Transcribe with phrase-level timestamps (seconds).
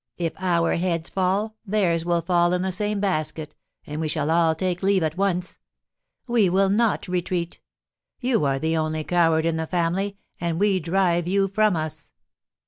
[0.17, 3.53] If our heads fall, theirs will fall in the same basket,
[3.85, 5.59] and we shall all take leave at once!
[6.25, 7.59] We will not retreat!
[8.19, 12.09] You are the only coward in the family, and we drive you from us!"